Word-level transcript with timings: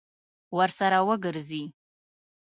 ورسره 0.57 0.99
وګرځي. 1.07 1.63